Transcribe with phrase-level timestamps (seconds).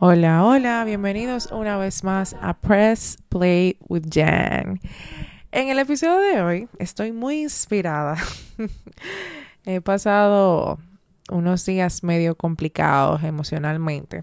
[0.00, 4.78] Hola, hola, bienvenidos una vez más a Press Play with Jan.
[5.50, 8.16] En el episodio de hoy estoy muy inspirada.
[9.66, 10.78] He pasado
[11.32, 14.22] unos días medio complicados emocionalmente.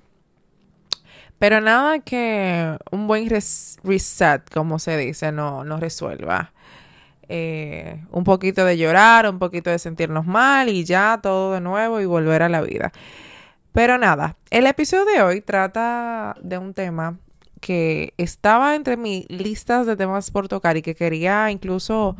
[1.39, 6.53] Pero nada que un buen reset, como se dice, no, no resuelva.
[7.27, 11.99] Eh, un poquito de llorar, un poquito de sentirnos mal y ya todo de nuevo
[11.99, 12.93] y volver a la vida.
[13.75, 17.19] Pero nada, el episodio de hoy trata de un tema
[17.59, 22.15] que estaba entre mis listas de temas por tocar y que quería incluso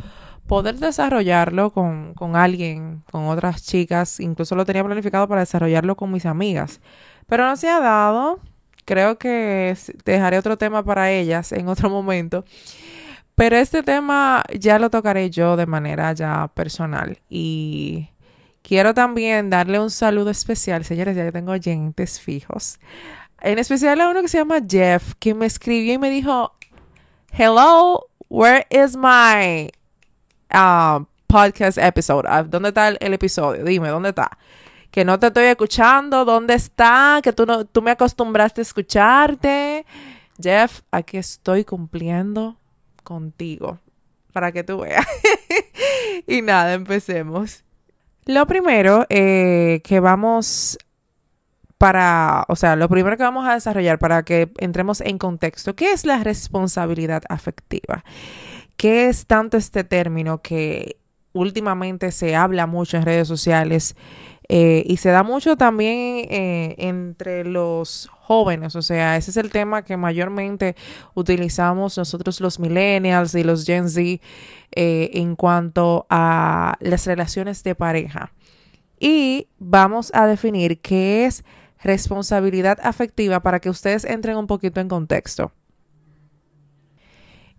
[0.47, 6.11] poder desarrollarlo con, con, alguien, con otras chicas, incluso lo tenía planificado para desarrollarlo con
[6.11, 6.81] mis amigas,
[7.25, 8.41] pero no se ha dado,
[8.83, 12.43] creo que dejaré otro tema para ellas en otro momento,
[13.35, 17.19] pero este tema ya lo tocaré yo de manera ya personal.
[17.29, 18.09] Y
[18.67, 22.79] Quiero también darle un saludo especial, señores, ya que tengo oyentes fijos.
[23.39, 26.51] En especial a uno que se llama Jeff, que me escribió y me dijo,
[27.31, 29.69] Hello, where is my
[30.51, 32.25] uh, podcast episode?
[32.27, 33.63] Ah, ¿Dónde está el, episodio?
[33.63, 34.35] Dime, ¿dónde está?
[34.89, 37.19] Que no te estoy escuchando, ¿dónde está?
[37.21, 39.85] Que tú, no, tú me acostumbraste a escucharte.
[40.41, 42.57] Jeff, aquí estoy cumpliendo
[43.03, 43.77] contigo,
[44.33, 45.05] para que tú veas.
[46.25, 47.64] y nada, empecemos.
[48.25, 50.77] Lo primero eh, que vamos
[51.77, 55.91] para, o sea, lo primero que vamos a desarrollar para que entremos en contexto, ¿qué
[55.91, 58.03] es la responsabilidad afectiva?
[58.77, 60.97] ¿Qué es tanto este término que
[61.33, 63.95] últimamente se habla mucho en redes sociales
[64.47, 69.49] eh, y se da mucho también eh, entre los jóvenes, o sea, ese es el
[69.51, 70.75] tema que mayormente
[71.13, 74.19] utilizamos nosotros los millennials y los Gen Z eh,
[75.13, 78.31] en cuanto a las relaciones de pareja.
[78.99, 81.43] Y vamos a definir qué es
[81.83, 85.51] responsabilidad afectiva para que ustedes entren un poquito en contexto.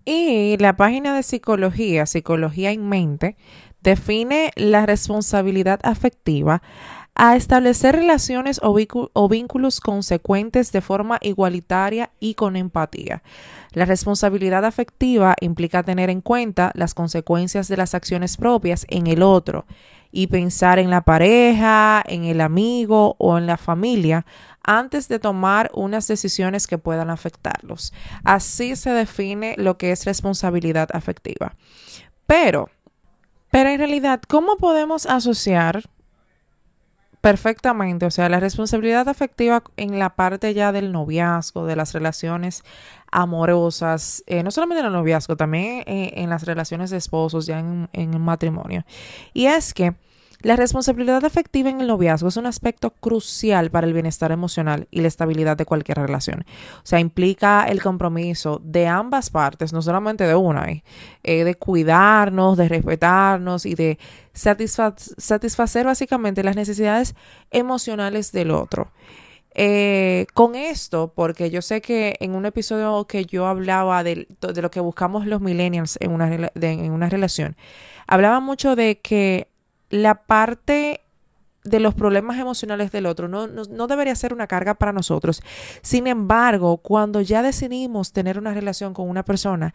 [0.08, 3.36] Y la página de psicología, Psicología en Mente,
[3.86, 6.60] define la responsabilidad afectiva
[7.14, 13.22] a establecer relaciones o, vínculos consecuentes de forma igualitaria y con empatía.
[13.70, 19.22] La responsabilidad afectiva implica tener en cuenta las consecuencias de las acciones propias en el
[19.22, 19.66] otro
[20.10, 24.26] y pensar en la pareja, en el amigo o en la familia
[24.64, 27.94] antes de tomar unas decisiones que puedan afectarlos.
[28.24, 31.54] Así se define lo que es responsabilidad afectiva.
[32.26, 32.68] Pero
[33.50, 35.84] pero en realidad, ¿cómo podemos asociar
[37.26, 42.62] perfectamente, o sea, la responsabilidad afectiva en la parte ya del noviazgo, de las relaciones
[43.10, 47.58] amorosas, eh, no solamente en el noviazgo, también eh, en las relaciones de esposos, ya
[47.58, 48.84] en, en el matrimonio?
[49.34, 49.96] Y es que
[50.42, 55.00] la responsabilidad afectiva en el noviazgo es un aspecto crucial para el bienestar emocional y
[55.00, 56.44] la estabilidad de cualquier relación.
[56.78, 60.84] O sea, implica el compromiso de ambas partes, no solamente de una, ¿eh?
[61.22, 63.98] Eh, de cuidarnos, de respetarnos y de
[64.34, 67.14] satisfacer básicamente las necesidades
[67.50, 68.92] emocionales del otro.
[69.58, 74.70] Eh, con esto, porque yo sé que en un episodio que yo hablaba de, lo
[74.70, 77.56] que buscamos los millennials en una, en una relación,
[78.06, 79.48] hablaba mucho de que
[79.90, 81.00] la parte
[81.66, 85.42] de los problemas emocionales del otro no, no, debería ser una carga para nosotros.
[85.82, 89.74] Sin embargo, cuando ya decidimos tener una relación con una persona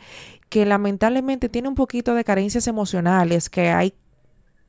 [0.50, 3.94] que lamentablemente tiene un poquito de carencias emocionales, que hay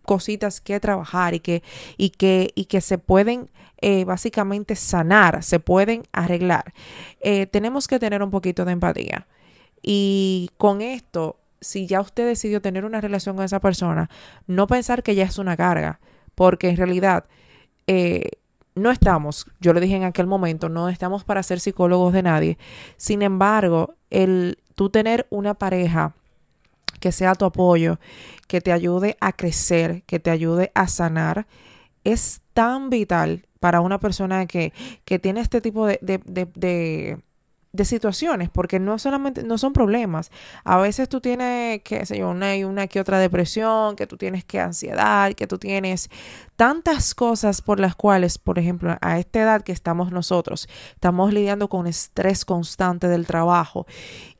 [0.04, 1.62] cositas que trabajar y que,
[1.96, 3.50] y que, y que se pueden
[3.80, 6.74] eh, básicamente sanar, se pueden arreglar,
[7.20, 9.26] eh, tenemos que tener un poquito de empatía.
[9.80, 14.10] Y con esto si ya usted decidió tener una relación con esa persona,
[14.46, 16.00] no pensar que ya es una carga,
[16.34, 17.24] porque en realidad
[17.86, 18.30] eh,
[18.74, 22.58] no estamos, yo le dije en aquel momento, no estamos para ser psicólogos de nadie.
[22.96, 26.14] Sin embargo, el tú tener una pareja
[27.00, 27.98] que sea tu apoyo,
[28.46, 31.46] que te ayude a crecer, que te ayude a sanar,
[32.04, 34.72] es tan vital para una persona que,
[35.04, 37.18] que tiene este tipo de, de, de de
[37.84, 40.30] situaciones, porque no solamente, no son problemas.
[40.64, 44.16] A veces tú tienes, qué sé yo, una y una que otra depresión, que tú
[44.16, 46.10] tienes que ansiedad, que tú tienes
[46.56, 51.68] tantas cosas por las cuales, por ejemplo, a esta edad que estamos nosotros, estamos lidiando
[51.68, 53.86] con estrés constante del trabajo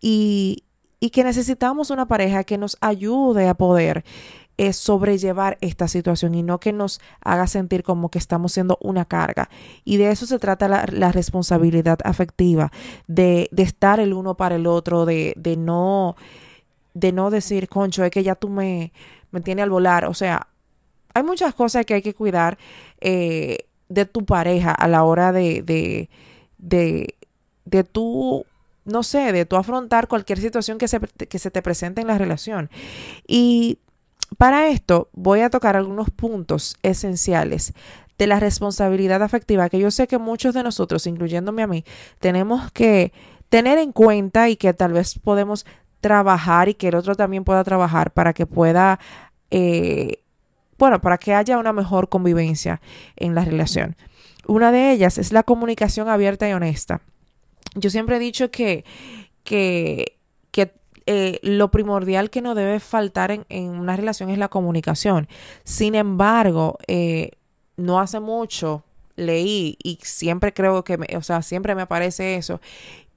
[0.01, 0.65] y,
[1.01, 4.05] y que necesitamos una pareja que nos ayude a poder
[4.57, 9.05] es sobrellevar esta situación y no que nos haga sentir como que estamos siendo una
[9.05, 9.49] carga.
[9.85, 12.71] Y de eso se trata la, responsabilidad afectiva,
[13.07, 16.17] de, de, estar el uno para el otro, de, de, no,
[16.95, 18.93] de no decir, concho, es que ya tú me,
[19.31, 20.05] me tienes al volar.
[20.05, 20.49] O sea,
[21.15, 22.59] hay muchas cosas que hay que cuidar
[23.01, 26.09] eh, de tu pareja a la hora de, de
[26.63, 28.47] de, tu,
[28.85, 32.19] no sé, de tu afrontar cualquier situación que se, que se te presente en la
[32.19, 32.71] relación.
[33.27, 33.79] Y
[34.39, 37.75] para esto voy a tocar algunos puntos esenciales
[38.19, 41.85] de la responsabilidad afectiva que yo sé que muchos de nosotros, incluyéndome a mí,
[42.21, 43.13] tenemos que
[43.49, 45.67] tener en cuenta y que tal vez podemos
[46.01, 48.99] trabajar y que el otro también pueda trabajar para que pueda,
[49.51, 50.19] eh,
[50.79, 52.81] bueno, para que haya una mejor convivencia
[53.17, 53.97] en la relación.
[54.47, 57.01] Una de ellas es la comunicación abierta y honesta.
[57.75, 58.85] Yo siempre he dicho que,
[59.45, 60.22] que, que
[61.07, 65.29] eh, lo primordial que no debe faltar en, en, una relación es la comunicación.
[65.65, 67.33] Sin embargo, eh,
[67.77, 68.85] no hace mucho
[69.17, 72.61] leí y siempre creo que, me, o sea, siempre me aparece eso,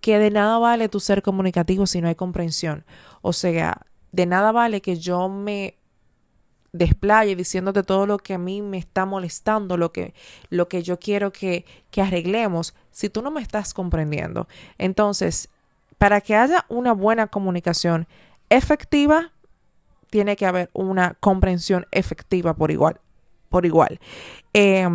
[0.01, 2.85] que de nada vale tu ser comunicativo si no hay comprensión.
[3.21, 5.77] O sea, de nada vale que yo me
[6.73, 10.13] desplaye diciéndote todo lo que a mí me está molestando, lo que,
[10.49, 14.47] lo que yo quiero que, que arreglemos, si tú no me estás comprendiendo.
[14.77, 15.49] Entonces,
[16.05, 18.07] para que haya una buena comunicación
[18.49, 19.31] efectiva,
[20.11, 23.01] tiene que haber una comprensión efectiva por igual.
[23.49, 23.99] Por igual.
[24.53, 24.87] Eh,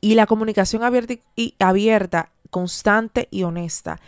[0.00, 3.98] y la comunicación abierta, y, abierta, constante y honesta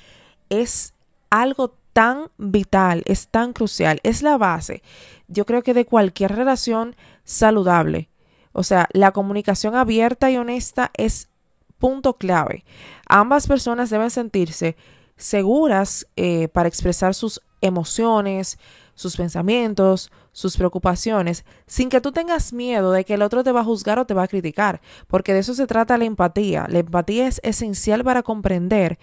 [0.50, 0.94] es
[1.30, 4.84] algo tan vital, es tan crucial, es la base,
[5.26, 8.08] yo creo que de cualquier relación saludable.
[8.52, 11.28] O sea, la comunicación abierta y honesta es
[11.76, 12.64] punto clave.
[13.08, 14.76] Ambas personas deben sentirse
[15.18, 18.58] seguras eh, para expresar sus emociones,
[18.94, 23.60] sus pensamientos, sus preocupaciones, sin que tú tengas miedo de que el otro te va
[23.60, 26.66] a juzgar o te va a criticar, porque de eso se trata la empatía.
[26.68, 28.98] La empatía es esencial para comprender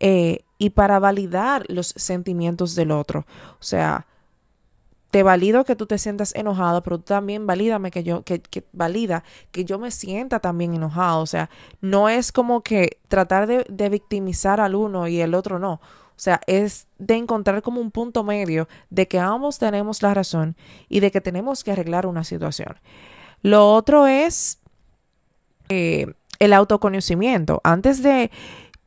[0.00, 3.26] eh, y para validar los sentimientos del otro.
[3.60, 4.06] O sea,
[5.10, 8.64] te valido que tú te sientas enojado, pero tú también valídame que yo, que, que,
[8.72, 11.22] valida que yo me sienta también enojado.
[11.22, 11.48] O sea,
[11.80, 15.72] no es como que tratar de, victimizar al uno y el otro no.
[15.72, 20.56] O sea, es de encontrar como un punto medio de que ambos tenemos la razón
[20.88, 22.76] y de que tenemos que arreglar una situación.
[23.40, 24.58] Lo otro es
[25.68, 27.60] eh, el autoconocimiento.
[27.62, 28.30] Antes de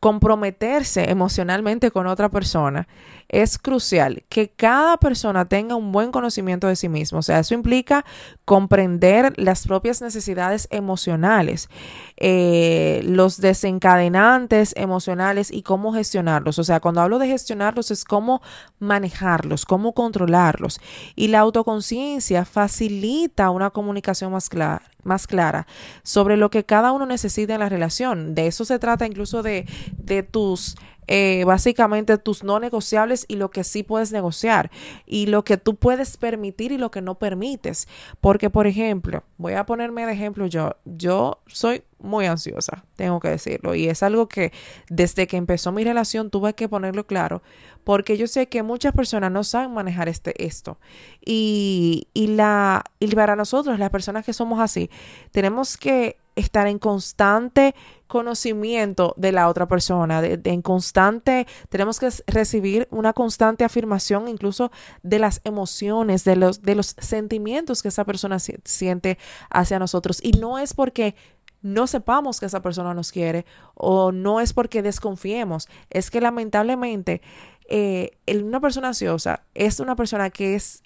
[0.01, 2.88] comprometerse emocionalmente con otra persona,
[3.31, 7.19] es crucial que cada persona tenga un buen conocimiento de sí mismo.
[7.19, 8.06] O sea, eso implica
[8.44, 11.69] comprender las propias necesidades emocionales,
[12.18, 16.60] eh, los desencadenantes emocionales y cómo gestionarlos.
[16.60, 18.42] O sea, cuando hablo de gestionarlos es cómo
[18.80, 20.81] manejarlos, cómo controlarlos.
[21.16, 25.66] Y la autoconciencia facilita una comunicación más clara más clara
[26.04, 28.36] sobre lo que cada uno necesita en la relación.
[28.36, 29.66] De eso se trata incluso de,
[29.98, 30.75] de tus
[31.07, 34.71] eh, básicamente tus no negociables y lo que sí puedes negociar
[35.06, 37.88] y lo que tú puedes permitir y lo que no permites.
[38.19, 43.30] Porque, por ejemplo, voy a ponerme de ejemplo yo, yo soy muy ansiosa, tengo que
[43.30, 44.51] decirlo, y es algo que
[44.89, 47.44] desde que empezó mi relación tuve que ponerlo claro,
[47.83, 50.77] porque yo sé que muchas personas no saben manejar este, esto.
[51.24, 54.89] Y, y, la, y para nosotros, las personas que somos así,
[55.31, 57.73] tenemos que estar en constante
[58.07, 64.69] conocimiento de la otra persona, de, en constante, tenemos que recibir una constante afirmación incluso
[65.01, 69.17] de las emociones, de los, de los sentimientos que esa persona siente
[69.50, 70.19] hacia nosotros.
[70.21, 71.15] Y no es porque
[71.62, 73.45] no sepamos que esa persona nos quiere
[73.75, 77.21] o no es porque desconfiemos, es que lamentablemente
[77.69, 80.83] eh, una persona ansiosa es una persona que es,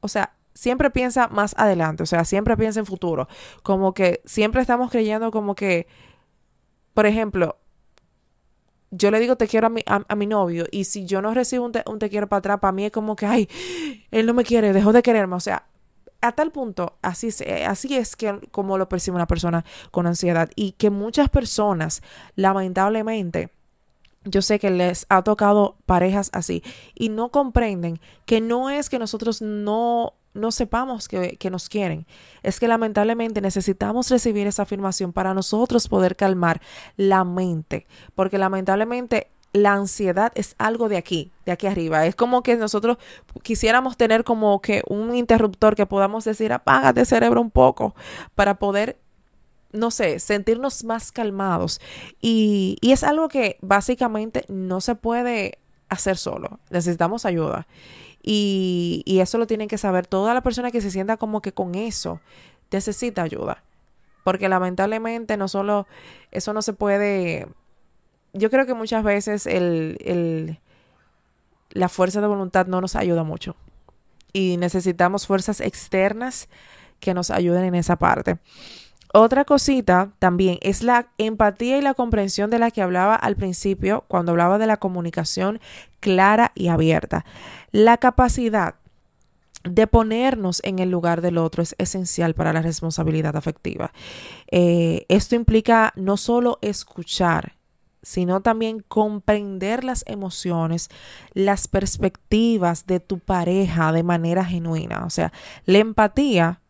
[0.00, 3.28] o sea, siempre piensa más adelante, o sea, siempre piensa en futuro,
[3.62, 5.86] como que siempre estamos creyendo como que,
[6.94, 7.58] por ejemplo,
[8.90, 11.64] yo le digo te quiero a mi, a, mi novio y si yo no recibo
[11.64, 13.48] un te, quiero para atrás, para mí es como que, ay,
[14.10, 15.66] él no me quiere, dejó de quererme, o sea,
[16.20, 20.48] a tal punto, así es, así es que como lo percibe una persona con ansiedad.
[20.54, 22.00] Y que muchas personas,
[22.36, 23.50] lamentablemente,
[24.24, 26.62] yo sé que les ha tocado parejas así
[26.94, 32.06] y no comprenden que no es que nosotros no no sepamos que, que, nos quieren.
[32.42, 36.60] Es que lamentablemente necesitamos recibir esa afirmación para nosotros poder calmar
[36.96, 42.06] la mente, porque lamentablemente la ansiedad es algo de aquí, de aquí arriba.
[42.06, 42.96] Es como que nosotros
[43.42, 47.94] quisiéramos tener como que un interruptor que podamos decir, apágate cerebro un poco,
[48.34, 48.98] para poder,
[49.72, 51.80] no sé, sentirnos más calmados.
[52.20, 55.58] Y, y es algo que básicamente no se puede
[55.88, 56.58] hacer solo.
[56.70, 57.66] Necesitamos ayuda.
[58.22, 61.52] Y, y eso lo tienen que saber toda la persona que se sienta como que
[61.52, 62.20] con eso
[62.70, 63.62] necesita ayuda.
[64.24, 65.86] Porque lamentablemente no solo
[66.30, 67.48] eso no se puede.
[68.32, 70.58] Yo creo que muchas veces el, el,
[71.70, 73.56] la fuerza de voluntad no nos ayuda mucho.
[74.32, 76.48] Y necesitamos fuerzas externas
[77.00, 78.38] que nos ayuden en esa parte.
[79.14, 84.04] Otra cosita también es la empatía y la comprensión de la que hablaba al principio
[84.08, 85.60] cuando hablaba de la comunicación
[86.00, 87.26] clara y abierta.
[87.72, 88.76] La capacidad
[89.64, 93.92] de ponernos en el lugar del otro es esencial para la responsabilidad afectiva.
[94.50, 97.56] Eh, esto implica no solo escuchar,
[98.02, 100.88] sino también comprender las emociones,
[101.34, 105.04] las perspectivas de tu pareja de manera genuina.
[105.04, 105.32] O sea,
[105.66, 106.61] la empatía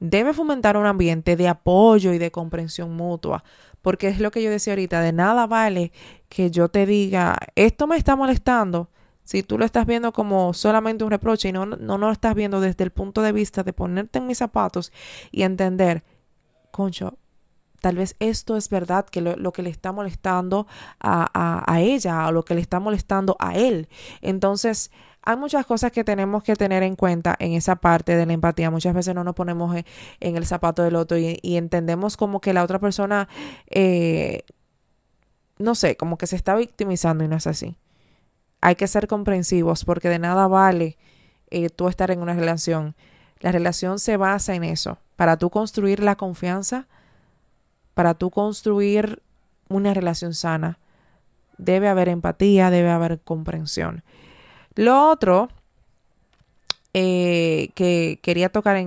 [0.00, 3.44] debe fomentar un ambiente de apoyo y de comprensión mutua,
[3.82, 5.92] porque es lo que yo decía ahorita, de nada vale
[6.28, 8.90] que yo te diga, esto me está molestando,
[9.26, 12.60] si tú lo estás viendo como solamente un reproche y no, no, lo estás viendo
[12.60, 14.92] desde el punto de vista de ponerte en mis zapatos
[15.32, 16.04] y entender,
[16.70, 17.18] concho,
[17.80, 20.68] tal vez esto es verdad que lo, que le está molestando
[21.00, 23.88] a, a, a, ella o lo que le está molestando a él.
[24.20, 24.92] Entonces,
[25.26, 28.70] hay muchas cosas que tenemos que tener en cuenta en esa parte de la empatía.
[28.70, 29.76] Muchas veces no nos ponemos
[30.20, 33.28] en, el zapato del otro y, entendemos como que la otra persona,
[33.68, 34.44] eh,
[35.58, 37.76] no sé, como que se está victimizando y no es así
[38.60, 40.98] hay que ser comprensivos porque de nada vale
[41.50, 42.96] eh, tú estar en una relación.
[43.38, 44.98] La relación se basa en eso.
[45.14, 46.88] Para tú construir la confianza,
[47.94, 49.22] para tú construir
[49.68, 50.80] una relación sana,
[51.58, 54.02] debe haber empatía, debe haber comprensión.
[54.76, 55.48] Lo otro
[56.98, 58.82] eh, que quería tocar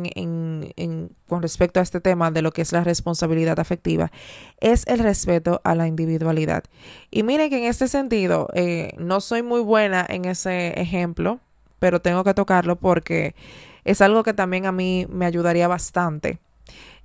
[1.27, 4.11] con respecto a este tema de lo que es la responsabilidad afectiva
[4.59, 6.63] es el respeto a la individualidad.
[7.11, 11.39] Y miren que en este sentido eh, no soy muy buena en ese ejemplo,
[11.77, 13.35] pero tengo que tocarlo porque
[13.83, 16.39] es algo que también a mí me ayudaría bastante.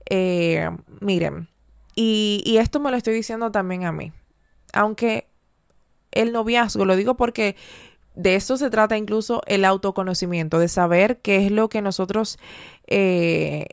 [0.09, 1.49] Eh, miren,
[1.95, 4.12] y esto me lo estoy diciendo también a mí,
[4.73, 5.26] aunque
[6.12, 7.57] el noviazgo, lo digo porque
[8.14, 12.38] de esto se trata incluso el autoconocimiento, de saber qué es lo que nosotros
[12.87, 13.66] eh,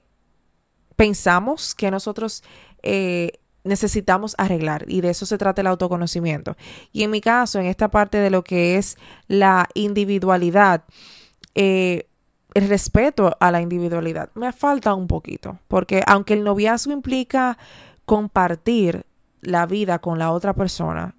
[0.95, 2.43] pensamos, que nosotros
[2.83, 3.33] eh,
[3.63, 4.85] necesitamos arreglar.
[4.87, 6.55] Y de eso se trata el autoconocimiento.
[6.91, 10.83] Y en mi caso, en esta parte de lo que es la individualidad,
[11.53, 12.07] eh,
[12.53, 17.57] el respeto a la individualidad, me falta un poquito, porque aunque el noviazgo implica
[18.05, 19.05] compartir
[19.41, 21.15] la vida con la otra persona,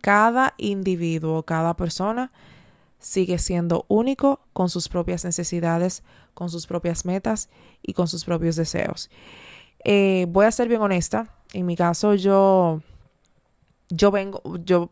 [0.00, 2.30] cada individuo, cada persona,
[3.04, 7.50] sigue siendo único con sus propias necesidades, con sus propias metas
[7.82, 9.10] y con sus propios deseos.
[9.84, 11.28] Eh, voy a ser bien honesta.
[11.52, 12.80] En mi caso, yo,
[13.90, 14.90] yo vengo, yo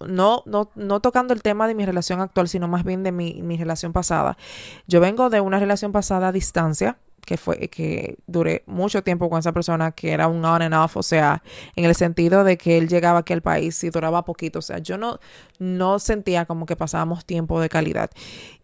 [0.00, 3.42] no, no, no tocando el tema de mi relación actual, sino más bien de mi,
[3.42, 4.38] mi relación pasada.
[4.86, 6.96] Yo vengo de una relación pasada a distancia
[7.30, 10.96] que fue que duré mucho tiempo con esa persona que era un on and off,
[10.96, 11.44] o sea,
[11.76, 14.78] en el sentido de que él llegaba aquí al país y duraba poquito, o sea,
[14.78, 15.20] yo no,
[15.60, 18.10] no sentía como que pasábamos tiempo de calidad.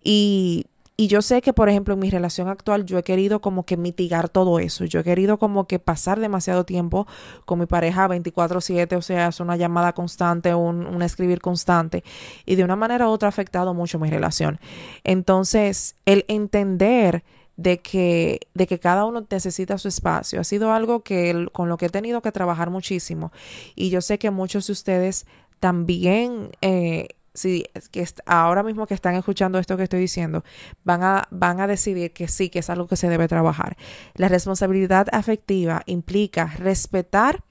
[0.02, 3.64] Y, y yo sé que, por ejemplo, en mi relación actual yo he querido como
[3.64, 7.06] que mitigar todo eso, yo he querido como que pasar demasiado tiempo
[7.44, 12.02] con mi pareja 24/7, o sea, es una llamada constante, un, un escribir constante,
[12.44, 14.58] y de una manera u otra ha afectado mucho mi relación.
[15.04, 17.22] Entonces, el entender
[17.56, 20.40] de que, de que cada uno necesita su espacio.
[20.40, 23.32] Ha sido algo que con lo que he tenido que trabajar muchísimo.
[23.74, 25.26] Y yo sé que muchos de ustedes
[25.58, 30.44] también, eh, si, que ahora mismo que están escuchando esto que estoy diciendo,
[30.84, 33.76] van a, van a decidir que sí, que es algo que se debe trabajar.
[34.14, 37.42] La responsabilidad afectiva implica respetar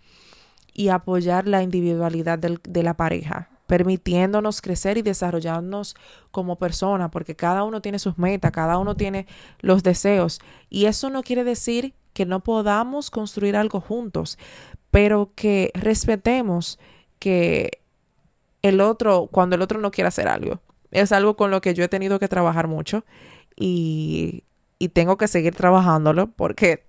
[0.73, 5.95] y apoyar la individualidad de la pareja permitiéndonos crecer y desarrollarnos
[6.31, 9.27] como persona, porque cada uno tiene sus metas, cada uno tiene
[9.59, 10.39] los deseos.
[10.69, 14.37] Y eso no quiere decir que no podamos construir algo juntos,
[14.91, 16.79] pero que respetemos
[17.19, 17.81] que
[18.61, 21.83] el otro, cuando el otro no quiere hacer algo, es algo con lo que yo
[21.83, 23.03] he tenido que trabajar mucho
[23.55, 24.43] y,
[24.79, 26.85] y tengo que seguir trabajándolo porque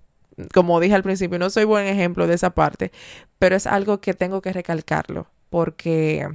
[0.53, 2.91] como dije al principio, no soy buen ejemplo de esa parte,
[3.39, 6.27] pero es algo que tengo que recalcarlo porque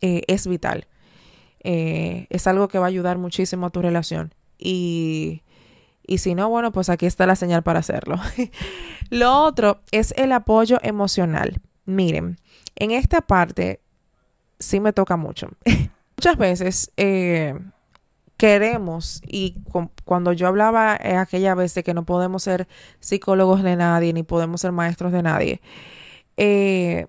[0.00, 0.86] eh, es vital.
[1.62, 4.34] Eh, es algo que va a ayudar muchísimo a tu relación.
[4.58, 5.42] Y,
[6.06, 8.16] y si no, bueno, pues aquí está la señal para hacerlo.
[9.10, 11.60] Lo otro es el apoyo emocional.
[11.84, 12.38] Miren,
[12.76, 13.80] en esta parte
[14.58, 15.48] sí me toca mucho.
[16.16, 17.58] Muchas veces eh,
[18.36, 19.56] queremos, y
[20.04, 22.68] cuando yo hablaba aquella vez de que no podemos ser
[23.00, 25.60] psicólogos de nadie, ni podemos ser maestros de nadie,
[26.36, 27.06] eh,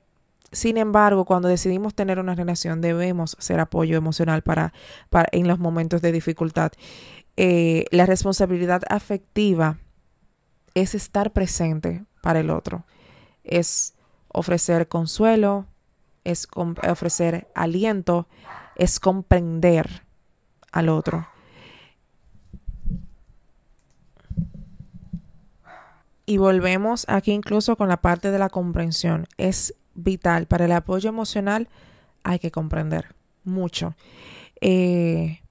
[0.51, 4.73] sin embargo, cuando decidimos tener una relación, debemos ser apoyo emocional para,
[5.31, 6.73] en los momentos de dificultad.
[7.37, 9.77] Eh, la responsabilidad afectiva
[10.73, 12.85] es estar presente para el otro,
[13.43, 13.93] es
[14.27, 15.67] ofrecer consuelo,
[16.25, 18.27] es ofrecer aliento,
[18.75, 20.03] es comprender
[20.71, 21.27] al otro.
[26.25, 29.27] Y volvemos aquí incluso con la parte de la comprensión.
[29.37, 30.45] Es vital.
[30.47, 31.69] Para el apoyo emocional
[32.23, 33.95] hay que comprender mucho.
[34.61, 35.41] Eh,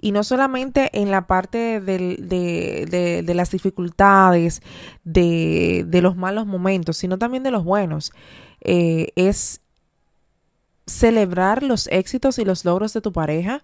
[0.00, 4.60] y no solamente en la parte de, las dificultades,
[5.04, 8.12] de, los malos momentos, sino también de los buenos.
[8.62, 9.60] Eh, es
[10.86, 13.62] celebrar los éxitos y los logros de tu pareja,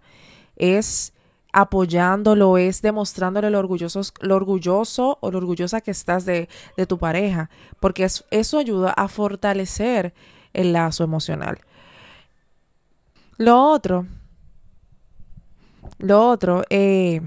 [0.57, 1.13] es
[1.61, 6.49] apoyándolo, es demostrándole lo orgulloso, lo orgulloso o lo orgullosa que estás de,
[6.87, 7.51] tu pareja,
[7.81, 10.15] porque eso ayuda a fortalecer
[10.53, 11.59] el lazo emocional.
[13.39, 14.07] Lo otro
[15.99, 17.21] lo otro, eh,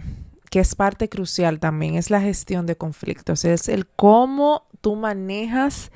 [0.49, 5.91] que es parte crucial también, es la gestión de conflictos, es el cómo tú manejas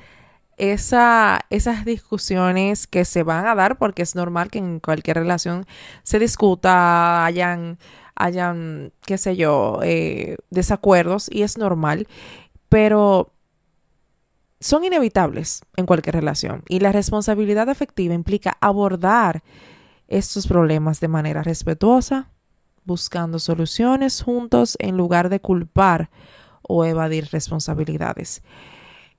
[0.56, 5.66] esa, esas discusiones que se van a dar, porque es normal que en cualquier relación
[6.02, 7.78] se discuta, hayan,
[8.14, 12.08] hayan qué sé yo, eh, desacuerdos, y es normal,
[12.68, 13.32] pero
[14.60, 16.62] son inevitables en cualquier relación.
[16.68, 19.42] Y la responsabilidad afectiva implica abordar
[20.08, 22.30] estos problemas de manera respetuosa,
[22.84, 26.10] buscando soluciones juntos en lugar de culpar
[26.62, 28.42] o evadir responsabilidades.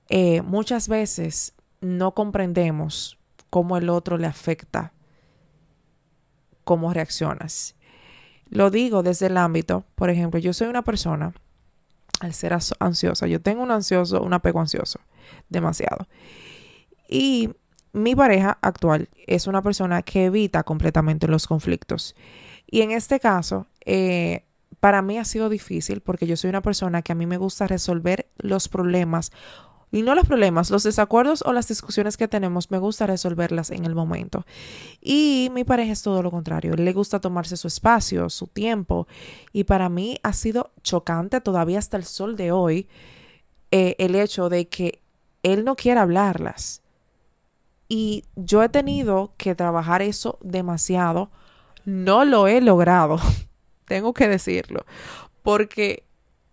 [0.08, 3.18] Eh, muchas veces no comprendemos
[3.50, 4.92] cómo el otro le afecta,
[6.64, 7.74] cómo reaccionas.
[8.50, 11.34] Lo digo desde el ámbito, por ejemplo, yo soy una persona,
[12.20, 15.00] al ser ansiosa, yo tengo un ansioso, un apego ansioso,
[15.48, 16.08] demasiado.
[17.08, 17.50] Y
[17.92, 22.16] mi pareja actual es una persona que evita completamente los conflictos.
[22.66, 24.44] Y en este caso, eh,
[24.80, 27.66] para mí ha sido difícil porque yo soy una persona que a mí me gusta
[27.66, 29.32] resolver los problemas
[29.90, 33.84] y no los problemas, los desacuerdos o las discusiones que tenemos, me gusta resolverlas en
[33.84, 34.44] el momento.
[35.00, 39.06] Y mi pareja es todo lo contrario, le gusta tomarse su espacio, su tiempo.
[39.52, 42.88] Y para mí ha sido chocante todavía hasta el sol de hoy
[43.70, 45.00] eh, el hecho de que
[45.42, 46.82] él no quiera hablarlas.
[47.88, 51.30] Y yo he tenido que trabajar eso demasiado
[51.88, 53.18] no lo he logrado,
[53.86, 54.84] tengo que decirlo,
[55.42, 56.04] porque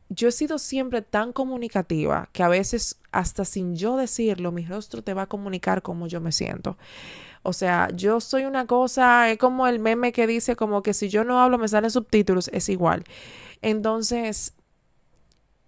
[0.09, 5.01] yo he sido siempre tan comunicativa que a veces hasta sin yo decirlo, mi rostro
[5.01, 6.77] te va a comunicar cómo yo me siento.
[7.43, 11.09] O sea, yo soy una cosa, es como el meme que dice como que si
[11.09, 13.03] yo no hablo me salen subtítulos, es igual.
[13.61, 14.53] Entonces,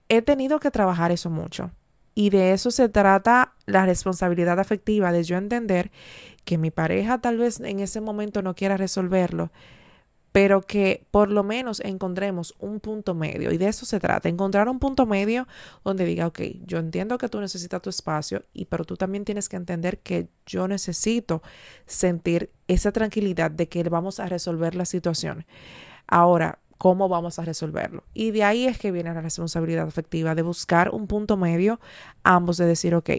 [0.09, 1.71] he tenido que trabajar eso mucho.
[2.15, 5.91] Y de eso se trata la responsabilidad afectiva, de yo entender
[6.45, 9.51] que mi pareja tal vez en ese momento no quiera resolverlo,
[10.37, 13.51] pero que por lo menos encontremos un punto medio.
[13.51, 15.47] Y de eso se trata, encontrar un punto medio
[15.83, 19.49] donde diga, ok, yo entiendo que tú necesitas tu espacio, y pero tú también tienes
[19.49, 21.41] que entender que yo necesito
[21.87, 25.47] sentir esa tranquilidad de que vamos a resolver la situación.
[26.05, 28.03] Ahora, cómo vamos a resolverlo.
[28.13, 31.79] Y de ahí es que viene la responsabilidad afectiva, de buscar un punto medio,
[32.21, 33.09] ambos de decir, ok,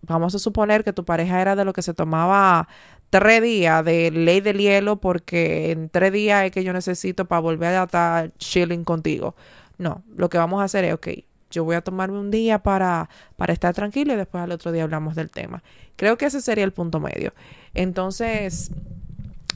[0.00, 2.68] vamos a suponer que tu pareja era de lo que se tomaba
[3.12, 7.40] tres días de ley del hielo porque en tres días es que yo necesito para
[7.40, 9.34] volver a estar chilling contigo.
[9.76, 11.08] No, lo que vamos a hacer es, ok,
[11.50, 14.84] yo voy a tomarme un día para, para estar tranquilo y después al otro día
[14.84, 15.62] hablamos del tema.
[15.96, 17.34] Creo que ese sería el punto medio.
[17.74, 18.70] Entonces,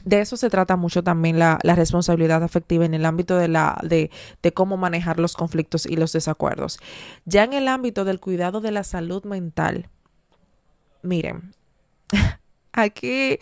[0.05, 4.11] de eso se trata mucho también la, responsabilidad afectiva en el ámbito de, la, de,
[4.43, 6.77] de cómo manejar los conflictos y los desacuerdos.
[7.25, 9.89] Ya en el ámbito del cuidado de la salud mental,
[11.01, 11.55] miren,
[12.77, 13.39] aquí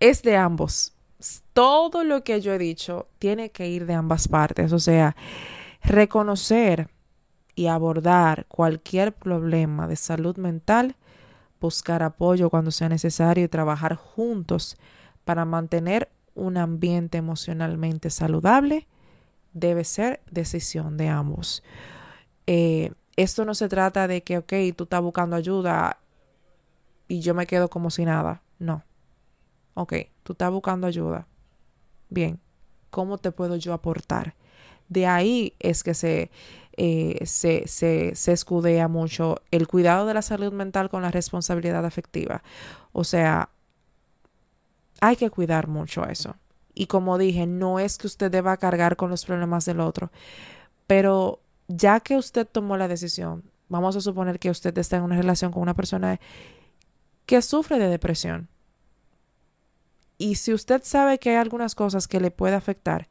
[0.00, 0.92] es de ambos.
[1.52, 5.16] Todo lo que yo he dicho tiene que ir de ambas partes, o sea,
[5.82, 6.88] reconocer
[7.54, 10.96] y abordar cualquier problema de salud mental,
[11.60, 14.76] buscar apoyo cuando sea necesario y trabajar juntos
[15.24, 18.86] para mantener un ambiente emocionalmente saludable
[19.52, 21.62] debe ser decisión de ambos.
[22.46, 25.98] Eh, esto no se trata de que, ok, tú estás buscando ayuda
[27.08, 28.42] y yo me quedo como si nada.
[28.58, 28.82] No.
[29.74, 31.26] Ok, tú estás buscando ayuda.
[32.08, 32.38] Bien,
[32.90, 34.34] ¿cómo te puedo yo aportar?
[34.88, 36.30] De ahí es que se,
[36.76, 41.84] eh, se, se, se escudea mucho el cuidado de la salud mental con la responsabilidad
[41.84, 42.42] afectiva.
[42.92, 43.48] O sea,
[45.00, 46.36] hay que cuidar mucho eso.
[46.74, 50.10] Y como dije, no es que usted deba cargar con los problemas del otro,
[50.86, 55.16] pero ya que usted tomó la decisión, vamos a suponer que usted está en una
[55.16, 56.20] relación con una persona
[57.26, 58.48] que sufre de depresión.
[60.18, 63.08] Y si usted sabe que hay algunas cosas que le puede afectar,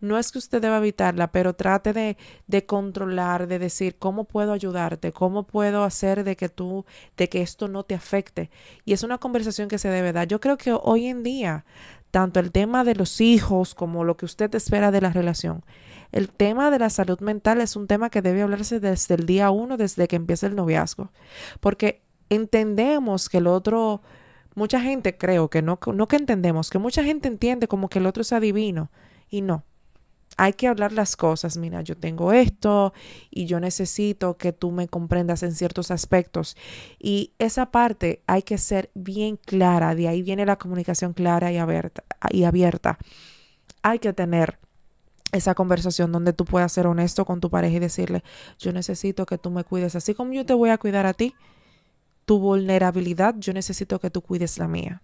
[0.00, 4.52] no es que usted deba evitarla, pero trate de, de, controlar, de decir cómo puedo
[4.52, 6.86] ayudarte, cómo puedo hacer de que tú,
[7.18, 8.50] de que esto no te afecte.
[8.86, 10.26] Y es una conversación que se debe dar.
[10.26, 11.66] Yo creo que hoy en día,
[12.10, 15.62] tanto el tema de los hijos como lo que usted espera de la relación,
[16.12, 19.50] El tema de la salud mental es un tema que debe hablarse desde el día
[19.50, 21.12] uno, desde que empieza el noviazgo,
[21.60, 24.00] porque entendemos que el otro,
[24.54, 28.06] mucha gente creo que no, no que entendemos, que mucha gente entiende como que el
[28.06, 28.90] otro es adivino
[29.28, 29.64] y no.
[30.36, 32.94] Hay que hablar las cosas, mira, yo tengo esto
[33.30, 36.56] y yo necesito que tú me comprendas en ciertos aspectos.
[36.98, 41.58] Y esa parte hay que ser bien clara, de ahí viene la comunicación clara y
[41.58, 42.04] abierta.
[42.30, 42.96] Y abierta.
[43.82, 44.58] Hay que tener
[45.32, 48.22] esa conversación donde tú puedas ser honesto con tu pareja y decirle,
[48.58, 51.34] yo necesito que tú me cuides, así como yo te voy a cuidar a ti,
[52.30, 55.02] tu vulnerabilidad, yo necesito que tú cuides la mía.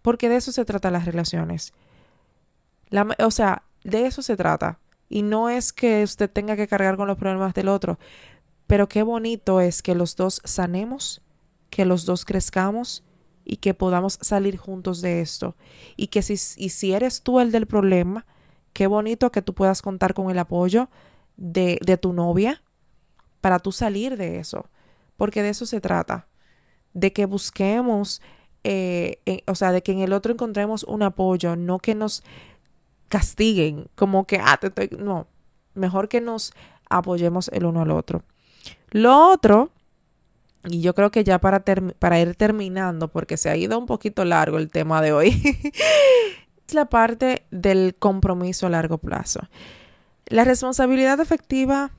[0.00, 1.74] Porque de eso se trata las relaciones.
[2.88, 4.78] La, o sea, de eso se trata.
[5.10, 7.98] Y no es que usted tenga que cargar con los problemas del otro,
[8.66, 11.20] pero qué bonito es que los dos sanemos,
[11.68, 13.04] que los dos crezcamos
[13.44, 15.56] y que podamos salir juntos de esto.
[15.94, 18.24] Y que si, y si eres tú el del problema,
[18.72, 20.88] qué bonito que tú puedas contar con el apoyo
[21.36, 22.62] de, de tu novia
[23.42, 24.70] para tú salir de eso.
[25.18, 26.29] Porque de eso se trata.
[26.94, 28.20] De que busquemos,
[28.64, 32.22] eh, o sea, de que en el otro encontremos un apoyo, no que nos
[33.08, 35.26] castiguen, como que, ah, te estoy, no,
[35.74, 36.52] mejor que nos
[36.88, 38.22] apoyemos el uno al otro.
[38.90, 39.70] Lo otro,
[40.64, 41.64] y yo creo que ya para,
[41.98, 45.42] para ir terminando, porque se ha ido un poquito largo el tema de hoy,
[46.66, 49.40] es la parte del compromiso a largo plazo.
[50.26, 51.90] La responsabilidad efectiva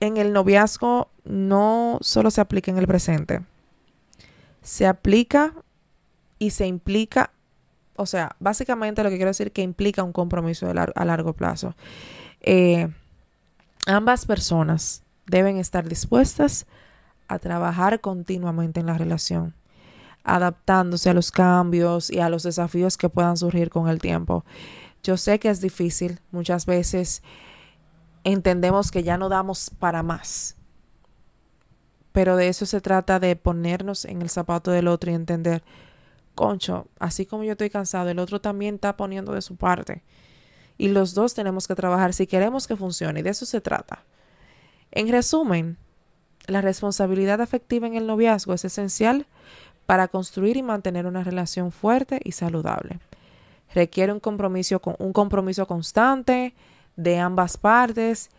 [0.00, 3.42] en el noviazgo no solo se aplica en el presente,
[4.62, 5.54] se aplica
[6.38, 7.32] y se implica
[8.00, 11.74] o sea, básicamente lo que quiero decir que implica un compromiso a largo plazo.
[12.40, 12.88] Eh,
[13.86, 16.66] ambas personas deben estar dispuestas
[17.28, 19.54] a trabajar continuamente en la relación,
[20.24, 24.46] adaptándose a los cambios y a los desafíos que puedan surgir con el tiempo.
[25.02, 27.22] Yo sé que es difícil, muchas veces
[28.24, 30.56] entendemos que ya no damos para más,
[32.12, 35.62] pero de eso se trata de ponernos en el zapato del otro y entender
[36.34, 40.02] concho, así como yo estoy cansado, el otro también está poniendo de su parte.
[40.78, 44.04] Y los dos tenemos que trabajar si queremos que funcione, y de eso se trata.
[44.90, 45.76] En resumen,
[46.46, 49.26] la responsabilidad afectiva en el noviazgo es esencial
[49.86, 52.98] para construir y mantener una relación fuerte y saludable.
[53.74, 56.54] Requiere un compromiso, un compromiso constante
[56.96, 58.30] de ambas partes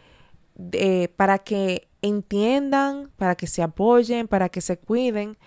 [1.15, 5.37] para que entiendan, para que se apoyen, para que se cuiden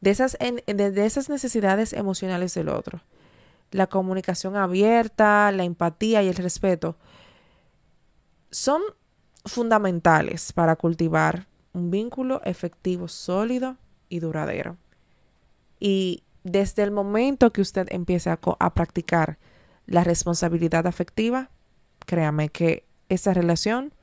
[0.00, 3.00] de esas, de, esas necesidades emocionales del otro.
[3.70, 6.96] La comunicación abierta, la empatía y el respeto
[8.50, 8.82] son
[9.46, 13.76] fundamentales para cultivar un vínculo efectivo, sólido
[14.08, 14.76] y duradero.
[15.80, 19.38] Y desde el momento que usted empiece a, a, practicar
[19.86, 21.50] la responsabilidad afectiva,
[22.00, 23.94] créame que esa relación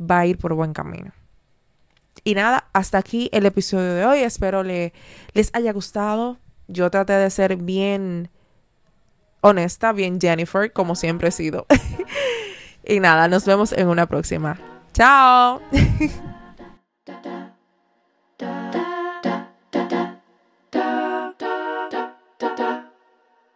[0.00, 1.12] va a ir por buen camino.
[2.24, 4.20] Y nada, hasta aquí el episodio de hoy.
[4.20, 4.92] Espero le,
[5.34, 6.38] les haya gustado.
[6.68, 8.30] Yo traté de ser bien
[9.40, 11.66] honesta, bien Jennifer, como siempre he sido.
[12.84, 14.58] y nada, nos vemos en una próxima.
[14.92, 15.60] Chao.